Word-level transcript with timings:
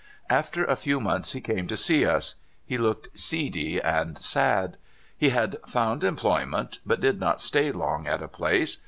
After 0.31 0.65
a 0.65 0.75
few 0.75 0.99
months 0.99 1.33
he 1.33 1.41
came 1.41 1.67
to 1.67 1.77
see 1.77 2.07
us. 2.07 2.33
He 2.65 2.75
looked 2.75 3.19
seedy 3.19 3.79
and 3.79 4.17
sad. 4.17 4.77
He 5.15 5.29
had 5.29 5.57
found 5.67 6.03
employ 6.03 6.43
ment, 6.47 6.79
but 6.83 6.99
did 7.01 7.19
not 7.19 7.39
stay 7.39 7.71
long 7.71 8.07
at 8.07 8.23
a 8.23 8.27
place. 8.27 8.79